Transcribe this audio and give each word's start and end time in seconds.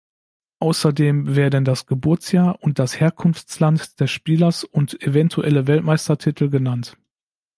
Außerdem 0.57 1.35
werden 1.35 1.63
das 1.63 1.85
Geburtsjahr 1.85 2.57
und 2.63 2.79
das 2.79 2.99
Herkunftsland 2.99 3.99
des 3.99 4.09
Spielers 4.09 4.63
und 4.63 4.99
eventuelle 4.99 5.67
Weltmeistertitel 5.67 6.49
genannt. 6.49 6.97